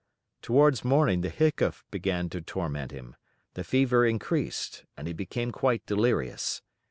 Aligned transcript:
Towards 0.41 0.83
morning 0.83 1.21
the 1.21 1.29
hiccough 1.29 1.83
began 1.91 2.27
to 2.31 2.41
torment 2.41 2.89
him, 2.91 3.15
the 3.53 3.63
fever 3.63 4.03
increased, 4.03 4.83
and 4.97 5.05
he 5.05 5.13
became 5.13 5.51
quite 5.51 5.85
delirious. 5.85 6.63